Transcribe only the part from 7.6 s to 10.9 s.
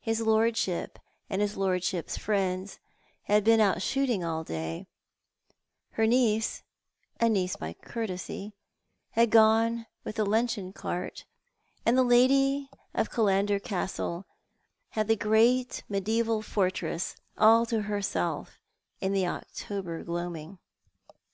courtesy —had gone with tlie luncheon